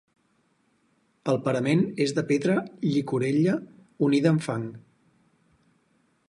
El 1.33 1.37
parament 1.47 1.83
és 2.05 2.13
de 2.19 2.23
pedra 2.31 2.55
llicorella 2.85 3.55
unida 4.09 4.33
amb 4.33 4.47
fang. 4.49 4.65